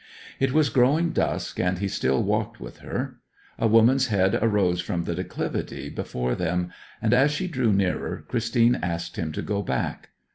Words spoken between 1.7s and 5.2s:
he still walked with her. A woman's head arose from the